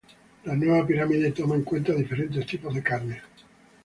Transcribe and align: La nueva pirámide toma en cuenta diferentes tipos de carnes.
La 0.45 0.55
nueva 0.55 0.83
pirámide 0.87 1.29
toma 1.31 1.53
en 1.53 1.63
cuenta 1.63 1.93
diferentes 1.93 2.43
tipos 2.47 2.73
de 2.73 2.81
carnes. 2.81 3.21